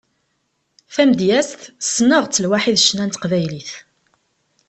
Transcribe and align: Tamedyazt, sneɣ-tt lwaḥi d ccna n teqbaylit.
Tamedyazt, 0.93 1.61
sneɣ-tt 1.95 2.41
lwaḥi 2.43 2.71
d 2.75 2.77
ccna 2.81 3.05
n 3.05 3.09
teqbaylit. 3.09 3.71